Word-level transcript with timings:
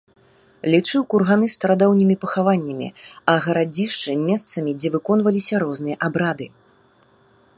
Лічыў 0.75 1.01
курганы 1.13 1.49
старадаўнімі 1.55 2.15
пахаваннямі, 2.23 2.89
а 3.33 3.37
гарадзішчы 3.45 4.11
месцамі, 4.29 4.71
дзе 4.81 4.89
выконваліся 4.97 5.55
розныя 5.65 5.95
абрады. 6.09 6.47